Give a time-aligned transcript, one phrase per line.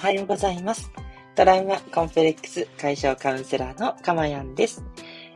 [0.00, 0.90] おはようございます。
[1.34, 4.82] トラウマコンプレックス解消カウンセラーのかまやんです。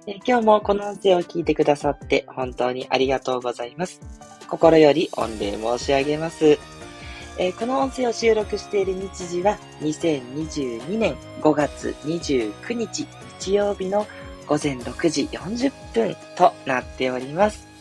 [0.07, 4.01] え今日もこの音声を聞いてくださって本当にありがとうございます。
[4.49, 6.59] 心より御礼申し上げます。
[7.37, 13.07] えこの音声を収録している日時は2022年5月29日
[13.41, 14.07] 日曜日の
[14.47, 17.74] 午前6時40分となっております。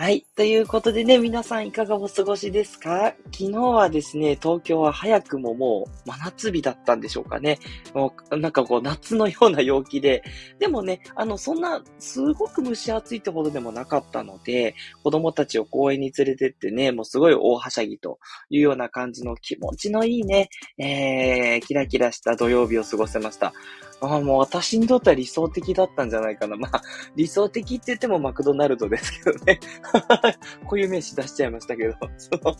[0.00, 0.24] はい。
[0.36, 3.14] ということでね、皆さんいかがお過ごしですか？
[3.32, 7.58] 昨日はですね、東京は早くももう真夏日だったんでしょうかね。
[7.94, 10.22] もうなんかこう夏のような陽気で、
[10.60, 18.20] でもね、あの、そんなすごく蒸し暑いってほどでもなかったので、子供たちを公園に連れてってね、もうすごい大はしゃぎと
[18.50, 23.52] いうような感じの気持ちのいいね、えー、キラキラした土曜日を過ごせました。
[24.00, 26.54] あ、もう私にとっては理想的だったんじゃないかな。
[26.54, 26.82] まあ、
[27.16, 29.58] 理想的って言ってもマクドナルドですけどね。
[30.64, 32.56] こういう名詞出しちゃいましたけど、その、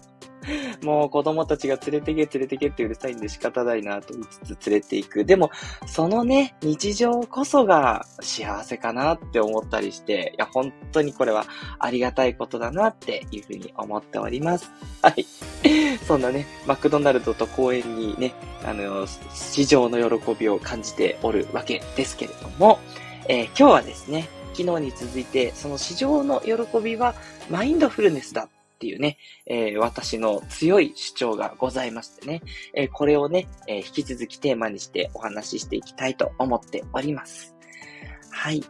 [0.82, 5.24] もう子供たちが連れてけ連れてけってうるさいんで仕方ないなと言いつつ連れて行く。
[5.24, 5.50] でも、
[5.86, 11.44] そのね、日常こそが幸せかなって思ったりして、いや、本当にこれは
[11.78, 14.70] ありがたいことだなっていうふうに思っております。
[15.02, 15.26] はい。
[16.06, 18.32] そんなね、マクドナルドと公園にね、
[18.64, 22.78] あの、市場の喜びを感じておるわけですけれども、
[23.28, 27.14] えー、今日はですね、昨日に続いて、その市場の喜びは
[27.50, 32.42] マインドフルネスだっていうね、えー、私の強い主張がございましてね、
[32.74, 37.54] えー、これをね、えー、引き続きテーマにしてお話ししていきたいと思っております。
[38.30, 38.62] はい。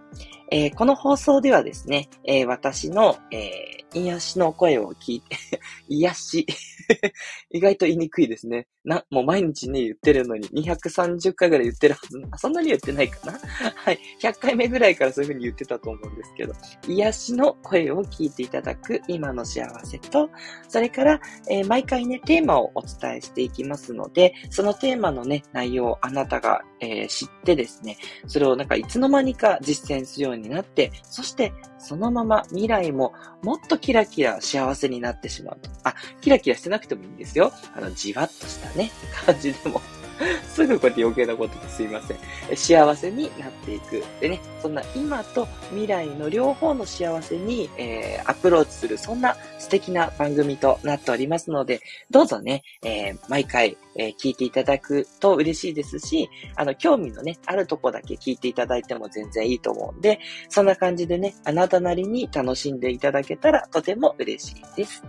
[0.51, 5.37] えこの放送ではですね、え私の、え癒しの声を聞いて
[5.89, 6.47] 癒し
[7.51, 8.67] 意外と言いにくいですね。
[8.85, 12.21] な、もう毎日ね、言ってるのに230回ぐらい言ってるはず。
[12.37, 13.39] そんなに言ってないかな？
[13.77, 13.99] はい。
[14.21, 16.55] 100回目ぐらいからそういう風に言ってたと思うんですけど、
[16.87, 20.31] 癒しの声を聞いていただく今の幸せと、
[20.69, 27.97] それから、えー、毎回ね、テーマをお伝えしていきますので、そのテーマのね、内容をあなたが、えー、知ってですね、
[28.27, 33.13] それをなんかいつの間にか実践するようになって、そしてそのまま未来も
[33.43, 35.71] もっとキラキラ幸せになってしまうと。
[35.85, 37.53] あ、キラキラしてななくてもいいんですよ。
[37.75, 38.91] あの、じわっとしたね、
[39.27, 39.81] 感じでも
[40.53, 42.57] すぐこうやって余計なことですいません。
[42.57, 44.03] 幸せになっていく。
[44.21, 51.81] でね、そんな今と未来の両方の幸せに、えー、アプローチする、そんな素敵な番組となっておりますので、
[52.11, 60.19] どうぞね、えー、毎回、えー、聞いていただくと嬉しいですし、あの、興味のね、あるとこだけ聞いていただいても全然いいと思うんで、
[60.49, 65.05] そんな感じでね、あなたなりに楽しんでいただけたらとても嬉しいです。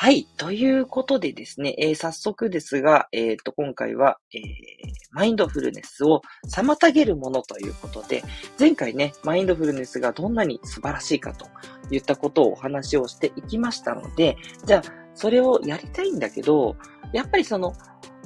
[0.00, 0.28] はい。
[0.36, 4.42] ということでですね、えー、早速ですが、えっ、ー、と、今回は、えー、
[5.10, 8.22] マインドフルネスを妨げるものということで、
[8.60, 11.48] 前回ね、マインドフルネスがどんなに素晴らしいかと
[11.90, 16.76] 言ったことをお話をしていきましたので、じゃあ、それをやりたいんだけど、
[17.12, 17.72] やっぱりその、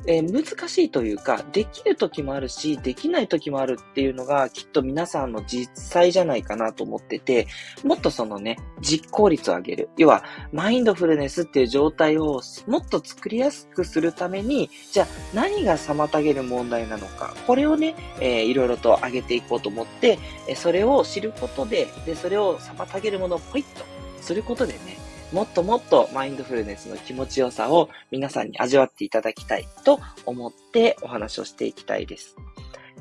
[0.07, 7.47] えー、難しいというか、できる時もあるし、できない時もあるっていうのが、きっと皆さんの実際じゃないかなと思ってて、
[7.85, 9.91] もっとそのね、実行率を上げる。
[9.97, 20.19] 要は、マインドフルネスっていう状態をもっと作りやすくするために、じゃあ何が妨げる問題なのか、これをね、えー、いろいろと上げていこうと思って、
[20.57, 23.85] それを知ることで、で、それを妨げるものをポイッと
[24.21, 32.37] することでね、もっともっとマインドフルネスの気持ちよさを皆さんに味わっていただきたいと思ってお話をしていきたいです。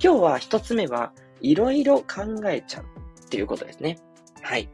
[0.02, 1.12] 今日は一つ目は、
[1.42, 2.86] いろいろ考えちゃう
[3.26, 3.98] っていうことですね。
[4.42, 4.70] はい。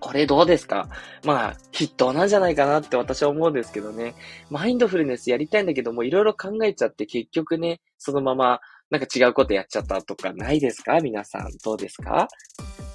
[0.00, 0.88] これどうですか？
[1.24, 4.14] まあ、筆頭なんじゃないかなって私は思うんですけどね。
[4.48, 8.60] マインドフルネスやりたいんだけども、いろいろ考えちゃって結局ね、そのまま
[8.90, 11.00] なんか違うことやっちゃったとかないですか？
[11.00, 11.50] 皆さん。
[11.64, 12.28] どうですか？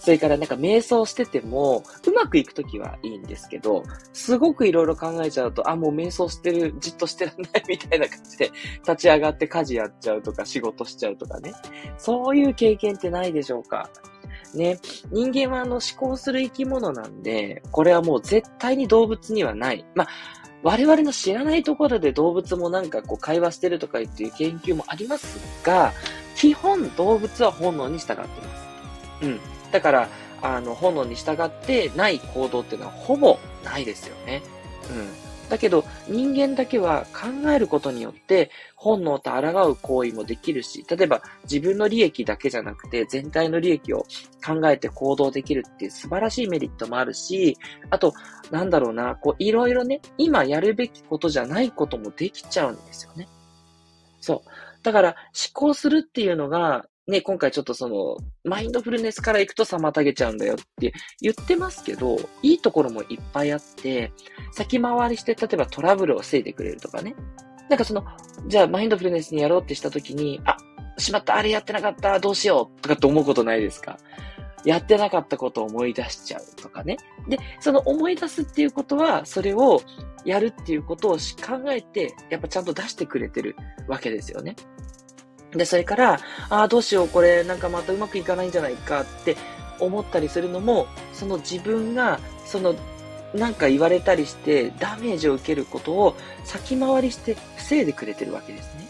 [0.03, 8.51] それからなんか瞑想してても、うまくいくときはいいんですけど、すごくいろいろ考えちゃうと、あ、もう瞑想してる、じっとしてらんないみたいな感じで、
[8.85, 11.53] 立ち上がって家事やっちゃうとか、仕事しちゃうとかね。
[11.97, 13.89] そういう経験ってないでしょうか
[14.53, 14.77] ね、
[15.09, 19.85] 人間はあの思考する生き物なんで、これはもう絶対に動物にはない。
[19.95, 20.07] まあ、
[20.63, 25.93] 我々の知らないところで動物もなんかこう会話してるとかっていう研究もありますが、
[26.35, 28.37] 基本動物は本能に従ってます。
[29.21, 29.39] うん。
[29.73, 30.07] だから、
[30.43, 34.43] あの、本能に従ってない行動っていうのはほぼないですよね。
[34.89, 35.49] うん。
[35.49, 44.05] だけど、人間だけは考えることによって、本能と抗う行為もできるし、例えば自分の利益だけじゃなくて、全体の利益を
[44.45, 47.57] 考えて行動できるっていう素晴らしいメリットもあるし、
[47.89, 48.13] あと、
[48.51, 53.27] なんだろうな、こう、いろいろね、今やるべきことじゃないこともできちゃうんですよね。
[54.21, 54.49] そう。
[54.83, 64.13] だから、思考するっていうのが、ね、今回ちょっとその、マインドフルネスから行くと妨げちゃうんだよって言ってますけど、いいところもいっぱいあって、
[64.53, 67.13] 先回りして、例えばトラブルを防いでくれるとかね。
[67.69, 68.05] なんかその、
[68.47, 70.55] じゃあマインドフルネスにやろうってした時に、あ、
[70.97, 73.97] しまった、あれやってなかった、どうしようとかって思うことないですか？
[74.63, 76.95] やってなかったことを思い出しちゃうとかね。
[77.27, 79.81] で、その思い出すっていうことは、それを
[80.23, 83.57] やるっていうことを考えて、やっぱちゃんと出してくれてる
[83.89, 84.55] わけですよね。
[85.55, 86.19] で、それから、
[86.49, 89.37] ああ、どうしよう、これなんかまたうまくいかないんじゃないかって
[89.79, 92.75] 思ったりするのも、その自分が、その、
[93.33, 98.87] なんか言われたりしてダメージを受けることを先回りして防いでくれてるわけですね。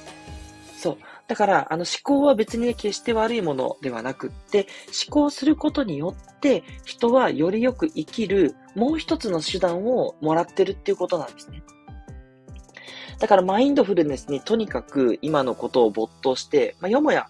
[0.77, 0.97] そう。
[1.27, 4.67] だから、あの思考は別に決して悪いものではなくって、
[5.07, 11.63] 思考することによって人はよりよく生きるもう一つの手段をもらってるっていうことなんですね。
[13.23, 17.27] だからマインドフルネスにとにかく今のことを没頭して、まあ、よもや、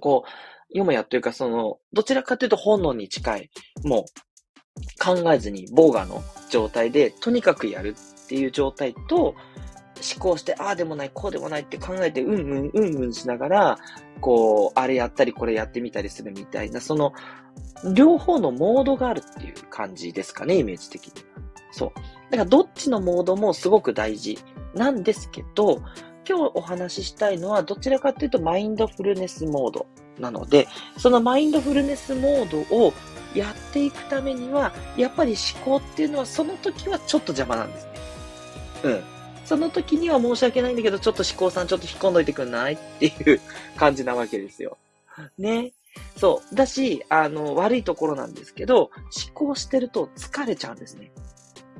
[0.00, 0.24] こ
[0.72, 3.50] う、よもやというかその、どちらかというと本能に近い、
[3.84, 4.04] もう
[4.98, 9.34] 考えずにボーガの状態でとにかくやるっていう状態と、
[10.16, 13.78] 思考して、ああでもない、こうでもないって考えて、うんうん、うんうんしながら、
[14.22, 17.12] こう、あれやったり、これやってみたりするみたいな、その、
[17.94, 21.42] 両方のモードがあるっていう感じですかね、イメージ的には。
[21.72, 21.92] そう。
[22.30, 24.38] だから、どっちのモードもすごく大事
[24.74, 25.82] なんですけど、
[26.28, 29.86] 今日お話ししたいのは、どちらかというと、マインドフルネスモード
[30.18, 32.92] なので、そのマインドフルネスモードを
[33.34, 37.92] やっていくためには、やっぱり思考っていうのは、その時はちょっと邪魔なんですね。
[38.84, 39.02] うん。
[39.44, 43.40] その時には申し訳ないんだけど、ちょっと思考さんちょっと引っ込んどいてくんないっていう
[43.76, 44.78] 感じなわけですよ。
[45.38, 45.72] ね。
[46.16, 46.54] そう。
[46.54, 48.90] だし、あの、悪いところなんですけど、
[49.26, 51.12] 思考してると疲れちゃうんですね。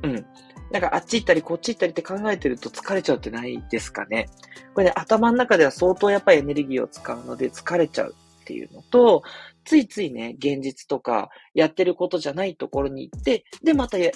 [0.02, 0.26] うん。
[0.74, 4.28] なんかあっち行ったりこっち行ったりって考えてると疲れちゃうってないですかね。
[4.74, 9.22] これね、頭の中では相当やっぱりエネルギーを使うので疲れちゃうっていうのと、
[9.64, 14.10] ついついね、現実とかやってることじゃないところに行って、で、またや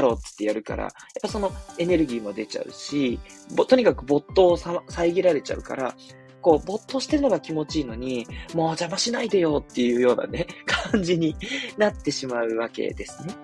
[0.00, 0.92] ろうっつってやるから、やっ
[1.22, 3.20] ぱそのエネルギーも出ちゃうし、
[3.68, 5.94] とにかく没頭を遮られちゃうから、
[6.42, 11.36] こう、没頭してるのが気持ちいいのに、もう邪魔しないでよっていうようなね、 感じに
[11.78, 13.34] なってしまうわけですね。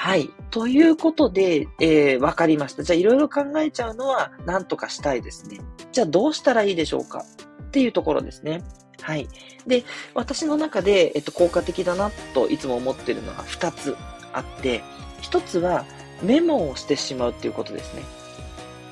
[0.00, 0.30] はい。
[0.50, 2.82] ということで、えー、わかりました。
[2.82, 5.60] じゃあ、いろいろ考えちゃうのは、なんとかしたいですね。
[5.92, 7.22] じゃあ、どうしたらいいでしょうか？
[7.64, 8.62] っていうところですね。
[9.02, 9.28] はい。
[9.66, 13.94] で、私の中で、えっと、効果的だなといつも思ってるのは2つ
[14.32, 14.82] あって、
[15.20, 15.84] 一つは
[16.22, 18.02] メモをしてしまうっていうことですね。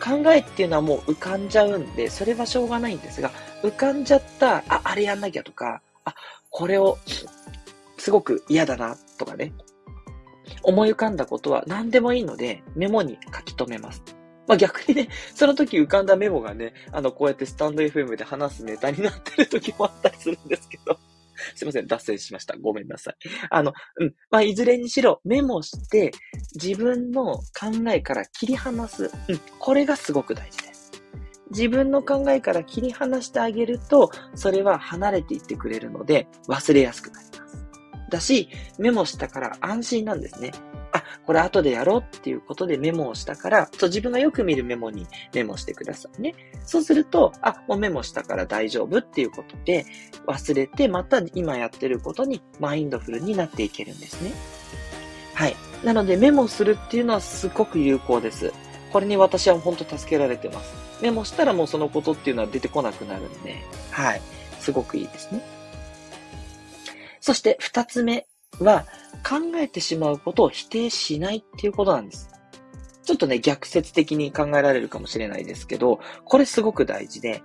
[0.04, 3.30] 考えっていうのはもう浮かんじゃうんで、それはしょうがないんですが、
[3.62, 6.14] 浮かんじゃった、あ、あれやんなきゃとか、あ、
[6.50, 6.98] これを、
[7.96, 9.54] すごく嫌だなとかね、
[10.62, 14.02] 思い浮かんだことは何でもいいので、メモに書き留めます。
[14.46, 20.98] まあ逆にね、その時浮かんだメモがね、あの、こうやってスタンド FM で話すネタになってる時もあったりするんですけど、
[21.54, 22.56] すいません、脱線しました。
[22.56, 23.14] ごめんなさい。
[23.50, 24.14] あの、うん。
[24.30, 26.12] まあ、いずれにしろ、メモして、
[26.60, 27.42] 自分の考
[27.90, 29.10] えから切り離す。
[29.28, 29.40] うん。
[29.58, 30.92] これがすごく大事です。
[31.50, 37.47] 自分の考えから切り離してあげると、それは離れていってくれるので、忘れやすくなります。
[38.08, 40.52] だし、メモしたから安心なんですね。
[40.92, 46.34] あ、これ後でやろうっていうことでメモをしたから、そう自分がよく見るメモにメモしてくださいね。
[46.64, 49.84] そうすると、あ、もうメモしたから大丈夫っていうことで、
[50.26, 54.32] 忘れてまた今やってることにマインドフルになっていけるんですね。
[55.34, 55.56] はい。
[55.84, 58.52] なのでメモするっていうのはすごく有効です。
[58.92, 60.72] これに私は本当助けられてます。
[61.02, 64.22] メモしたらもうそのことっていうのは出てこなくなるんで、はい。
[64.58, 65.57] すごくいいですね。
[67.28, 68.26] そして二つ目
[68.58, 68.86] は、
[69.22, 72.30] 考えてしまうことを否定しないっていうことなんです。
[73.04, 77.42] ちょっとね、逆説的に考えられるかもしれないですけど、これすごく大事で、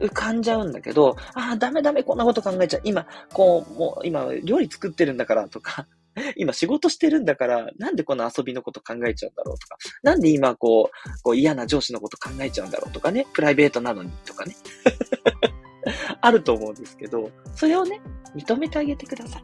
[0.00, 2.82] 浮かんじゃうんだけど、ああ、ダメダメ、こんなこと考えちゃう。
[2.84, 5.88] 今、こう、もう、今、料理作ってるんだからとか、
[6.36, 14.54] 今仕事してるんだから、なんでこの遊びのこと考えちゃうんだろうとか、なんで今こう、こう嫌な上司のこと考えちゃうんだろうとかね、プライベートなのにとかね。
[16.20, 18.00] あると思うんですけど、それをね、
[18.34, 19.42] 認めてあげてください。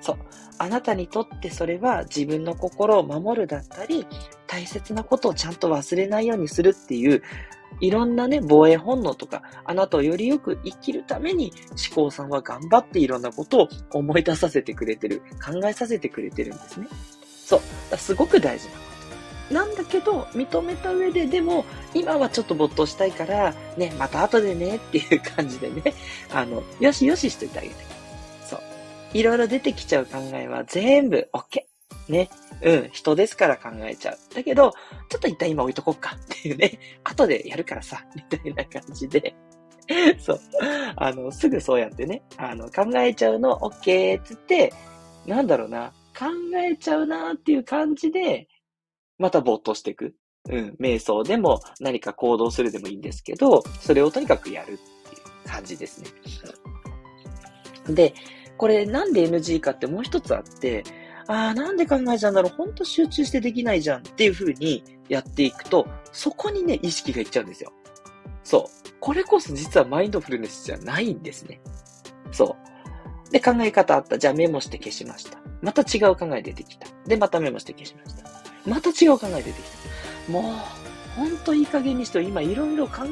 [0.00, 0.16] そう。
[0.58, 4.06] あなたにとってそれは自分の心を守るだったり、
[4.46, 7.22] 大切なことをちゃんと忘れないようにするっていう、
[7.80, 16.86] いろんなね、防衛本能とか、あなたをよりよく生きるために、思考さんは頑張っていろんなことを思い出させてくれてる、考えさせてくれてるんですね。
[17.44, 17.60] そ
[17.92, 17.96] う。
[17.96, 18.91] すごく大事なこと。
[19.52, 25.94] なんだけど、認めた上で、でも、今はちょっと没頭したいから、ね、また後でね、っていう感じでね、
[26.32, 27.74] あの、よしよししといてあげて。
[28.46, 28.60] そう
[29.14, 31.62] いろいろ出てきちゃう考えは全部 OK。
[32.08, 32.30] ね。
[32.62, 34.18] うん、人ですから考えちゃう。
[34.34, 34.72] だけど、
[35.08, 36.78] ちょっと一旦今置いとこうかっていうね。
[37.04, 39.34] 後でやるからさ、 みたいな感じで。
[40.18, 40.40] そう。
[40.96, 44.72] あの、すぐそうやってね、あの、考えちゃうの OK っつって、
[45.26, 48.48] なんだろうな、考えちゃうなっていう感じで、
[49.22, 50.14] また没頭していく。
[50.50, 56.08] うん、瞑想でも何か行動するでもいいんですけど、それをとにかくやるっていう感じですね。
[57.94, 58.14] で、
[58.56, 60.82] これなんで NG かってもう一つあって、
[61.28, 67.72] ああ、なんで考えちゃうんだろう、ほんと集中してできないじゃんっていう風にやっていくと、そこにね、意識がいっちゃうんですよ。
[68.42, 68.88] そう。
[68.98, 71.60] これこそ実はマインドフルネスじゃないんですね。
[72.32, 72.56] そ
[73.28, 73.30] う。
[73.30, 74.18] で、考え方あった。
[74.18, 75.38] じゃあメモして消しました。
[75.60, 76.88] また違う考え出てきた。
[77.06, 78.30] で、またメモして消しました。
[78.66, 79.54] また違う考え出てき
[80.26, 80.32] た。
[80.32, 80.42] もう、
[81.16, 83.02] ほんといい加減にして今いろいろ考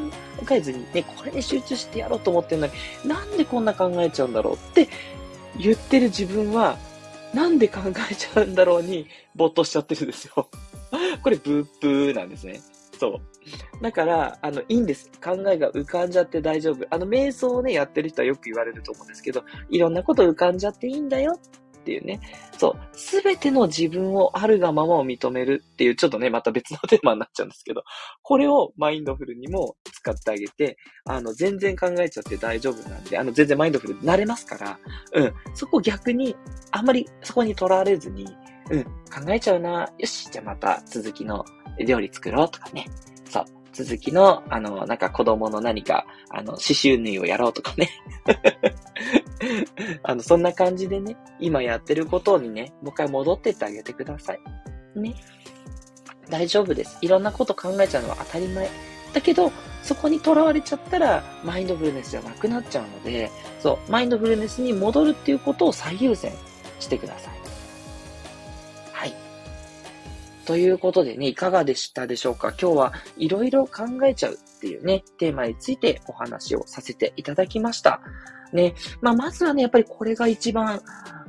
[0.51, 2.73] えずにね、これに集中してやろうと思ってんのに、
[3.05, 4.89] なんでこんな考えちゃうんだろうって
[5.59, 6.79] 言ってる自分は、
[7.35, 7.81] なんで考
[8.11, 10.49] えちゃうんだろうに没頭しちゃってるんですよ。
[11.23, 12.61] これブープーなんですね。
[12.99, 13.83] そう。
[13.83, 15.11] だから、あの、いいんです。
[15.23, 16.87] 考えが浮かんじゃって大丈夫。
[16.91, 21.39] あの、瞑想をね、やってる人はよく言われると思うんですけど、いろんなこと浮かんじゃっていいんだよ
[21.81, 22.21] っていうね。
[22.59, 22.97] そう。
[22.97, 27.83] すべての自分をあるがままを認めるっていう、ちょっとね、また別のテーマになっちゃうんですけど、
[28.23, 34.79] これをマインドフルにも使ってあげて、あの、全然考えちゃって大丈夫なんで、あの、全然マインドフルになれますから、
[35.15, 35.35] うん。
[35.55, 36.37] そこ逆に、
[36.71, 38.27] あんまりそこにとらわれずに、
[38.71, 38.91] うん、考
[39.29, 39.91] えちゃうな。
[39.99, 41.45] よし、じゃあまた続きの
[41.79, 42.87] 料理作ろうとかね。
[43.73, 47.91] 続きの、あの、なんか子供の何か、あの、刺繍縫いをやろうとかね。
[50.03, 54.41] あの、そんな感じでね、今やってることにね、もう一回戻ってってあげてください。
[54.97, 55.15] ね。
[56.29, 56.99] 大丈夫です。
[57.01, 58.69] いろんなこと考えちゃうのは当たり前。
[59.13, 59.51] だけど、
[59.83, 66.33] そこにとらわれちゃったら、マインドフルネスじゃなくなっちゃうので、そう、マインドフルネスに戻るっていうことを最優先
[66.79, 67.40] してください。
[70.47, 72.49] ということでね、いかがでしたでしょうか？
[72.61, 78.01] 今日はいろいろ考えちゃうっていうね、テーマについてお話をさせていただきました。
[78.53, 80.83] ね、まあ、まずはね、やっぱりこれが一番、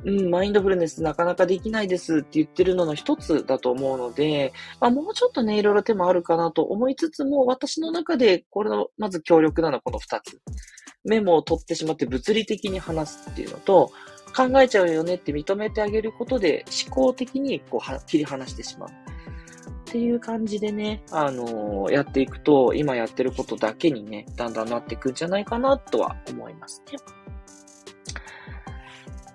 [0.04, 10.40] うん、マインドフルネスなかなかできないですって言ってるのの一つだと思うので、まあ、もうちょっとね、いろいろ手もあるかなと思いつつも、私の中でこれの、まず強力なのはこの二つ。
[11.04, 13.92] メモを取ってしまって物理的に話すっていうのと、
[14.32, 18.88] 考えちゃうよねって認めてあげることで思考的にこう切り離してしまう。
[18.88, 18.92] っ
[19.92, 26.98] ていう感じでね、あのー、やっていくと、今やってることだけにね、だんだんなっていくんじゃないかなとは思いますね。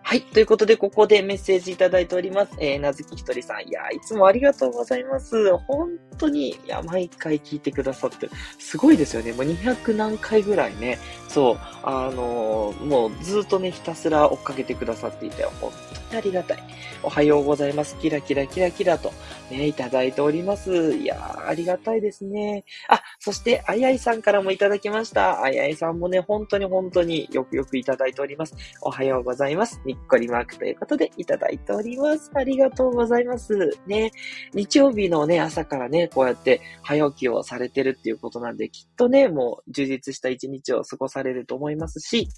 [0.07, 0.21] はい。
[0.21, 2.53] ということで、ここでメッセージいただいております。
[2.59, 3.67] えー、なずきひとりさん。
[3.67, 5.53] いや、いつもありがとうございます。
[5.67, 9.33] 本当に、いや、毎回聞いてくださって、すごいですよね。
[9.33, 10.97] もう200何回ぐらいね、
[11.27, 15.73] そう、あのー、もうずっとね、ひたすら追っかけてくださっていて、本
[16.06, 16.57] 当ありがたい。
[17.03, 17.97] おはようございます。
[17.99, 19.11] キラキラキラキラと、
[19.51, 20.93] ね、いただいております。
[20.95, 22.63] いやー、ありがたいですね。
[22.87, 25.43] あ、そして、あやいさんからもいただきました。
[25.43, 28.55] あやいさんもね、本当に本当によくよくいただいております。
[28.81, 29.81] おはようございます。
[29.85, 32.31] にっこりマークということでいただいております。
[32.33, 33.77] ありがとうございます。
[33.85, 34.11] ね、
[34.53, 42.29] 日曜日のね、朝からね、こうやって早起きをされてるっていうことなんで、きっとね、もう充実した一日を過ごされると思いますし、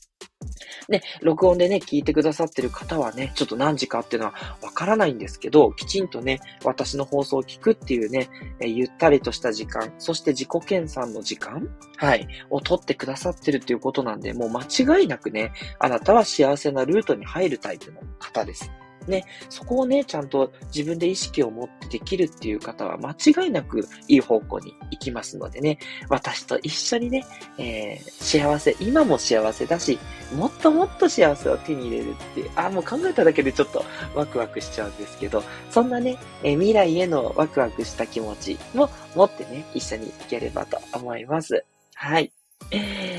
[0.87, 8.29] ね、録音でね、聞いてくださってる方はね、ちょっと何時かっていうのはわからないんですけど、きちんとね、私の放送を聞くっていうね、
[8.59, 14.63] えゆったりとした時間、そして自己研鑽の時間はい、を取ってくださってるっていうことなんで、もう間
[14.99, 18.71] 違いなくね、あなたは幸せなルートに入るタイプの方です。
[19.09, 27.25] ね、そこをね、ちゃんと自分で意識を持ってできるっていう方は間違いなくいい方向に行きますのでね、私と一緒にね、
[27.57, 29.99] えー、幸せ、今も幸せだし、
[30.35, 33.83] もっともっと幸せを手に入れるっていう、あ、もう考えただけでちょっと
[34.15, 41.65] ワクワクしちゃうんですけど、そんなね、えー、未来へのワクワクした気持ちも持ってね、一緒に行ければと思います。
[41.95, 42.31] はい。
[42.71, 43.18] えー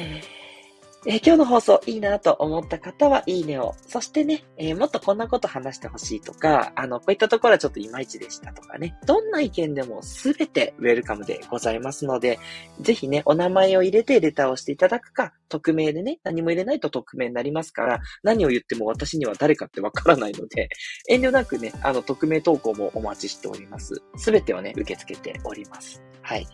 [1.06, 3.74] えー、今日の放送いいなと思った方はいいねを。
[3.88, 8.98] そしてね、えー、もっとこんなこと話してほしいとか、あの、こういったところはちょっといまいちでしたとかね。
[9.06, 12.38] どんな意見でもすべてウェルカムでございますので、
[12.82, 20.68] ぜひね、お名前を入れてレターをしていただくか、匿名でね、何も入れないと匿名になりますから、何を言っても私には誰かってわからないので、
[21.08, 24.02] 遠慮なくね、あの、匿名投稿もお待ちしております。
[24.16, 26.02] すべてをね、受け付けております。
[26.22, 26.46] はい。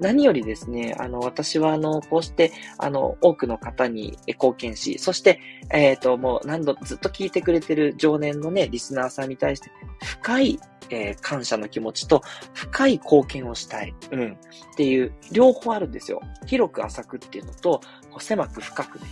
[0.00, 9.70] 何よりですね、あの、私はあの、こうして、あの、多くの方方に貢献し、そして、えっ、ー、と、もう何度ずっと聞いてくれてる常年のね、リスナーさんに対して、
[10.04, 12.22] 深い、えー、感謝の気持ちと、
[12.54, 13.94] 深い貢献をしたい。
[14.10, 14.32] うん。
[14.72, 16.20] っていう、両方あるんですよ。
[16.46, 17.80] 広く浅くっていうのと、
[18.10, 19.04] こう狭く深くね。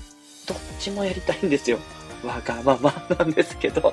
[0.47, 1.79] どっちもやりたいんですよ。
[2.25, 3.93] わがままなんですけど。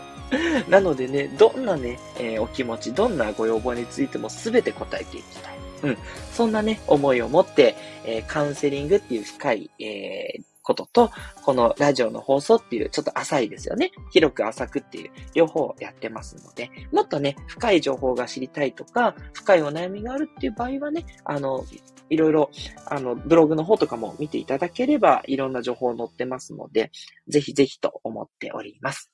[0.69, 5.53] なのでね、どんなね、えー、お気持ち、どんなご要望についても全て答えていきたい。
[5.83, 5.97] うん。
[6.31, 7.75] そんなね、思いを持って、
[8.05, 11.11] えー、カウンセリングっていう深い、えー、ことと、
[11.43, 13.91] このラジオの放送っていうちょっと浅いですよね。
[14.11, 21.63] 広く浅くっていう両方やってますので、もっとね、深い情報が知りたいとか、深いお悩みがあるっていう場合はね、あの、
[22.09, 22.49] いろいろ、
[22.87, 26.91] あの、ブログの方とかも見ていただければ、いろんな情報載ってますので、
[27.27, 29.11] ぜひぜひと思っております。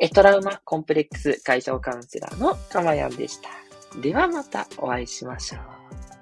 [0.00, 3.48] え、トラウマコンプレックス解消カウンセラーのかまやんでした。
[4.00, 6.15] ではまたお会いしましょう。